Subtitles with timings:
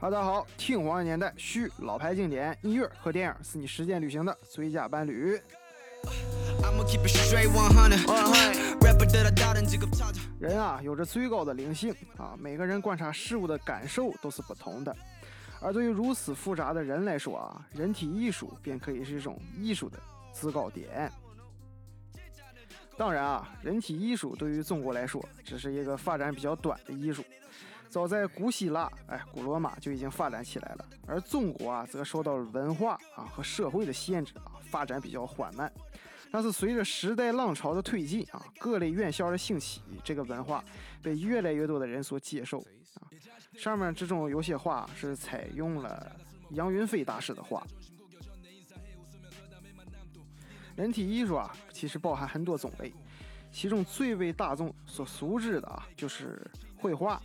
[0.00, 5.38] 大家好，听黄年代，续老牌经典音乐和电影是你实践旅行的最佳伴侣。
[10.38, 14.96] 人啊，有着最高的灵性啊，每个人观察事物的感受都是不同的。
[15.60, 19.98] 而对于如此复杂的人来说啊，人体艺术便可以是一种艺术的
[20.32, 21.10] 制高点。
[22.96, 27.24] 当然啊，人体艺术对于中国来说只是一个发展比较短的艺术。
[27.88, 35.70] 早在古希腊，哎，古罗马就已经发展起来了，而中国啊，则受到了文化啊和社会的限制啊，发展比较缓慢。
[36.30, 40.62] 但是随着时代浪潮的推进啊，各类院校的兴起，这个文化
[41.02, 42.62] 被越来越多的人所接受。
[43.60, 46.16] 上面这种有些画是采用了
[46.52, 47.62] 杨云飞大师的画。
[50.74, 52.90] 人体艺术啊，其实包含很多种类，
[53.52, 57.20] 其中最为大众所熟知的啊，就是绘画。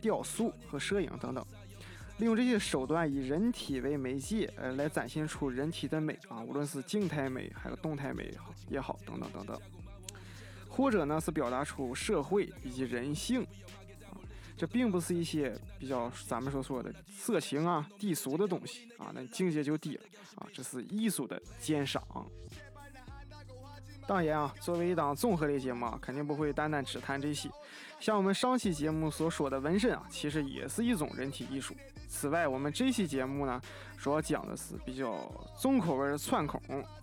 [0.00, 1.42] 雕塑和摄影等等，
[2.18, 9.58] 利用这些手段以人体为媒介，呃，来展现出人体的美啊，无论是静态美还有动态美也好，也好等等等等，
[10.68, 13.46] 或者呢是表达出社会以及人性，
[14.56, 20.02] 这并不是一些比较咱们所说的色情啊、低俗的东西啊，那境界就低了
[20.36, 22.02] 啊，这是艺术的鉴赏。
[24.06, 27.50] 当然啊，作为一档综合类节目啊，肯定不会单单只谈这些。
[27.98, 31.74] 像我们上期节目所说的纹身啊，其实也是一种人体艺术。
[32.06, 33.60] 此外，我们这期节目呢，
[33.96, 36.60] 主要讲的是比较重口味的串孔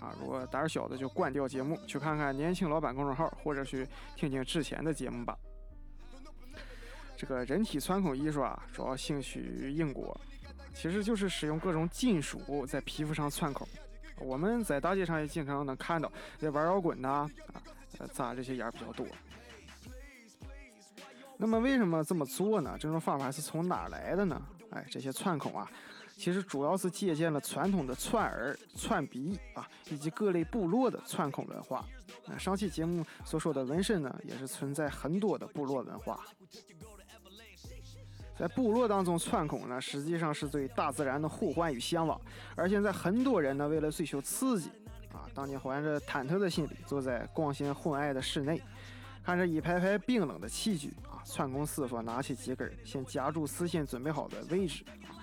[0.00, 0.14] 啊。
[0.20, 5.36] 如果胆小的就关掉节目，去看看年轻老板公众号，或者去听听之前的节目吧。
[7.16, 10.18] 这个人体穿孔艺术啊，主要兴起于英国，
[10.74, 13.66] 其实就是使用各种金属在皮肤上穿孔。
[14.18, 17.30] 我们在大街上也经常能看到，在玩摇滚的啊，
[18.12, 19.06] 扎这些眼比较多。
[21.36, 22.76] 那么为什么这么做呢？
[22.78, 24.40] 这种方法是从哪来的呢？
[24.70, 25.68] 哎，这些穿孔啊，
[26.16, 31.84] 其实主要是借鉴了传统的串耳、串鼻啊，以及各类部落的串孔文化。
[32.26, 36.24] 那上期节目所说的纹身呢，也是存在很多的部落文化。
[38.36, 42.20] 在部落当中，串孔呢，实际上是对大自然的呼唤与向往。
[42.56, 44.70] 而现在很多人呢，为了追求刺激，
[45.12, 48.60] 啊，当你怀着忐忑的心理，坐在光线昏暗的室内，
[49.22, 55.14] 看着一排排冰冷的器具，啊，串孔师傅拿起几根，先夹住事先准备好的位置，啊，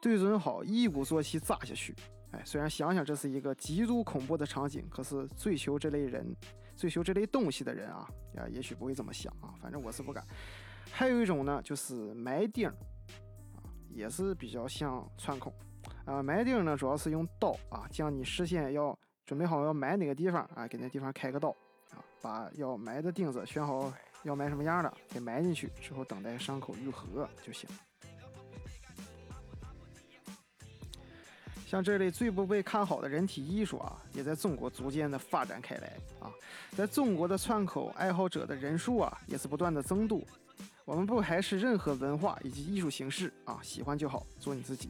[0.00, 1.94] 对准好，一鼓作气扎下去。
[2.32, 6.34] 哎，虽然想想这是一个极度恐怖的场景，可是追求这类人、
[6.76, 10.26] 追求这类东西的人啊，啊，也许不会这么想啊，反正我是不敢。
[10.90, 13.60] 还有一种呢，就是埋钉，啊，
[13.90, 15.52] 也是比较像穿孔，
[16.06, 21.50] 啊，埋钉呢主要是用刀啊，将你事先要准备好要埋哪个地方啊，给那地方开个刀，
[21.90, 23.92] 啊，把要埋的钉子选好
[24.22, 27.68] 要埋什么样的，给埋进去之后，等待伤口愈合就行。
[31.66, 36.32] 像这类最不被看好的人体艺术啊，也在中国逐渐的发展开来啊，
[36.70, 40.22] 在中国的串口爱好者的人数啊，也是不断的增多。
[40.86, 44.88] 我们不排斥任何文化以及艺术形式啊，喜欢就好，做你自己。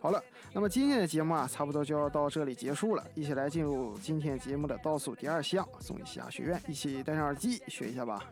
[0.00, 3.06] 好了，那么今天的节目啊，差不多就要到这里结束了。
[3.14, 8.24] 一起来进入今天节目的倒数第二项，送一下学院，一起戴上耳机学一下吧。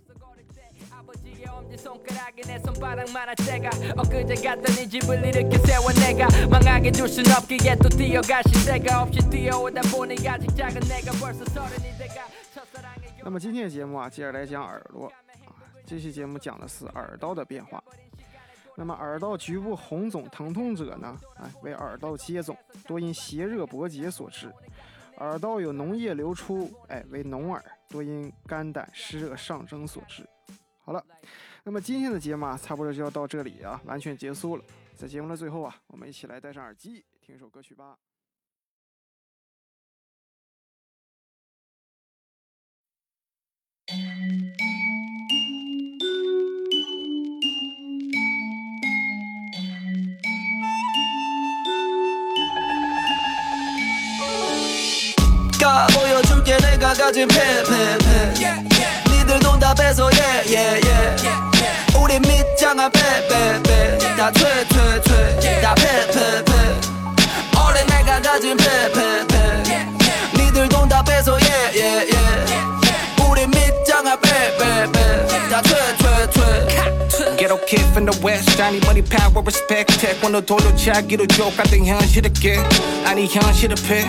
[13.22, 15.12] 那么今天的节目啊，接着来讲耳朵。
[15.88, 17.82] 这期节目讲的是耳道的变化。
[18.76, 21.18] 那么耳道局部红肿疼痛者呢？
[21.36, 22.54] 哎，为耳道结肿，
[22.86, 24.52] 多因邪热搏结所致。
[25.16, 30.28] 耳道有脓液流出，哎，为脓耳，多因肝胆湿热上蒸所致。
[30.84, 31.02] 好了，
[31.64, 34.64] 那么今天的节目啊，差不多就要到这里啊，完全结束了。
[34.94, 37.96] 在节目的最后啊，我们一起来戴上耳机，听一首歌曲吧。
[55.68, 58.32] 가 보여줄게 내가 가진 패패패
[59.10, 60.08] 니들 돈다 뺏어
[60.46, 60.80] 예예예.
[62.00, 65.60] 우리 밑장아 빼빼빼 다 퇴퇴퇴.
[65.60, 66.52] 다 패패패
[67.54, 69.64] 어린 내가 가진 패패패
[70.38, 72.08] 니들 돈다 뺏어 예예예.
[73.28, 76.78] 우리 밑장아 빼빼빼 다 퇴퇴퇴.
[77.68, 80.16] kid from the west Johnny money power respect tech.
[80.24, 82.56] 오늘 돌려차기로 줘 같은 현실을 깨
[83.04, 84.08] 아니 현실을 패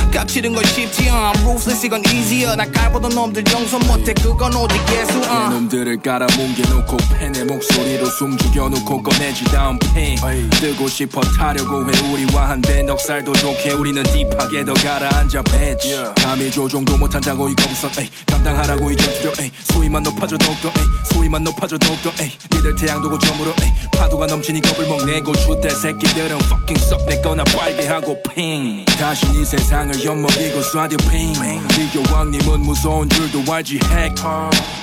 [0.11, 2.55] 깝치는 건 쉽지 uh I'm ruthless 이건 easier.
[2.55, 4.13] 나 깔보던 놈들 용서 못해.
[4.13, 10.17] 그건 오직 예수 uh 놈들을 깔아 뭉개놓고 팬의 목소리로 숨 죽여놓고 꺼내지 다음 팬.
[10.59, 12.11] 뜨고 싶어 타려고 해.
[12.11, 18.09] 우리와 한데 넉살도 좋게 우리는 딥하게 더 가라앉아 배치 감히 조종도 못한다고 이 거기서 에이.
[18.27, 19.51] 감당하라고 이 전투력 에이.
[19.71, 20.85] 소위만 높아져 더욱더 에이.
[21.13, 22.31] 소위만 높아져 더욱더 에이.
[22.53, 23.71] 니들 태양도 고점으로 에이.
[23.97, 30.00] 파도가 넘치니 겁을 먹내고 슈대 새끼들은 fucking 썩 내거나 빨게 하고 핑 다시 이 세상을
[30.03, 31.33] 엿먹이고 쏴뎌 핑
[31.69, 34.15] 비교왕님은 무서운 줄도 알지 핵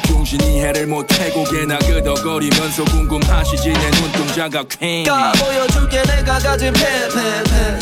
[0.07, 5.05] 중신 이 해를 못해 고 개나 끄덕거리면서 궁금하시지 내 눈동자가 퀸.
[5.05, 7.79] 가 보여줄게 내가 가진 패패패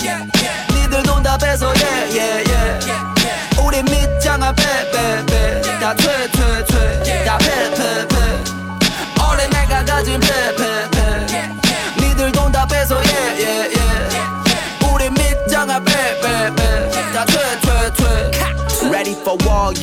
[0.74, 2.78] 니들도 다 뺏어 예예예.
[3.64, 5.62] 우리 밑장아 빼빼빼.
[5.80, 7.24] 다 퇴퇴퇴.
[7.24, 8.16] 다 패패패
[9.30, 10.95] 올해 내가 가진 패패패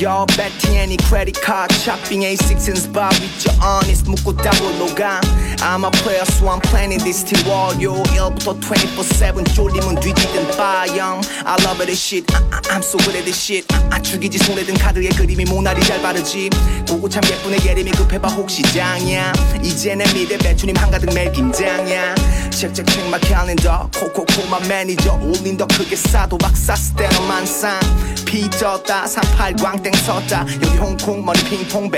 [0.00, 0.26] y'all.
[0.36, 4.04] Betting any credit card, shopping A6 and spot with your honest.
[4.10, 5.20] 묻고 따블로 가.
[5.60, 11.20] I'm a player, so I'm planning this till 1부터 24-7 쫄리면 뒤지든 빠염.
[11.44, 12.24] I love this shit.
[12.34, 13.66] I, I, I'm so good at this shit.
[13.90, 16.50] 아, 죽이지 손에든 카드에 그림이 모나리 잘 바르지.
[16.88, 19.32] 보고 참 예쁘네 예림이 급해봐 혹시 짱이야.
[19.62, 22.14] 이제 내 미래 배추님 한가득 매일 김장이야.
[22.54, 23.78] 책책 check my calendar.
[23.98, 25.14] 코코코 마 매니저.
[25.22, 27.78] 올린 더 크게 싸도 박사 스테너 만상.
[28.24, 31.90] 피 떴다 38 광땡 섰다 여기 홍콩 머리 핑퐁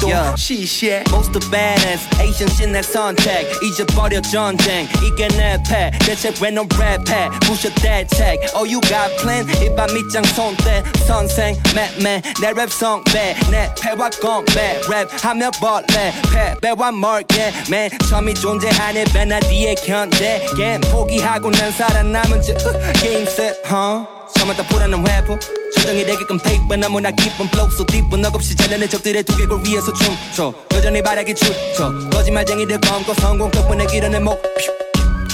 [0.00, 0.34] 또 Yeah.
[0.36, 1.04] 시시해.
[1.10, 4.88] Most of badass Asian 신의 선택 잊어버려 전쟁.
[5.02, 5.92] 이게 내패.
[6.00, 7.30] 대체 왜넌 랩해?
[7.42, 9.46] 부셔 대책 Oh you got plan?
[9.62, 10.82] 이밤 밑장 손대.
[11.06, 12.20] 선생 맷매.
[12.42, 13.36] 내랩 성배.
[13.50, 14.80] 내 패와 건배.
[14.82, 16.12] 랩하며 벌레.
[16.32, 17.52] 패배와 멀게.
[17.70, 19.04] 맨 처음이 존재하네.
[19.12, 22.54] 배나 뒤에 견제 게임 포기하고 난 살아남은 지
[23.00, 24.06] 게임 셋 huh?
[24.36, 25.40] 처음부터 불안한 회복
[25.74, 30.54] 조정이 되게끔 페이크 너무나 기쁜 flow so deep 너 없이 잘려낸 적들의 두개골 위에서 춤춰
[30.74, 34.40] 여전히 바라기 추쳐 거짓말쟁이들 검고 성공 덕분에 길어낸 목표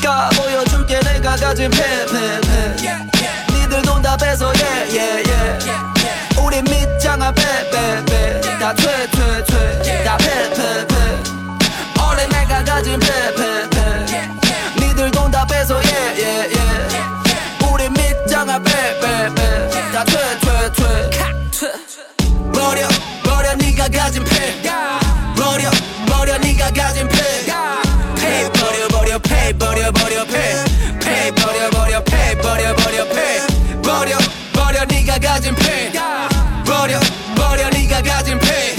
[0.02, 3.19] 가 보여줄게 내가 가진 패패패
[34.70, 35.90] 버려 네가 가진 패
[36.64, 37.00] 버려
[37.34, 38.76] 버려 네가 가진 패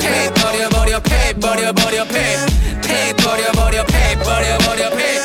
[0.00, 5.21] 패 버려 버려 패 버려 버려 패패 버려 버려 패 버려 버려 패